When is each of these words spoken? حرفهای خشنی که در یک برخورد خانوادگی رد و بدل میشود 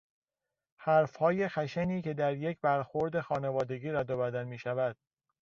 حرفهای 0.77 1.47
خشنی 1.47 2.01
که 2.01 2.13
در 2.13 2.35
یک 2.37 2.59
برخورد 2.61 3.21
خانوادگی 3.21 3.89
رد 3.89 4.09
و 4.09 4.17
بدل 4.17 4.43
میشود 4.43 4.97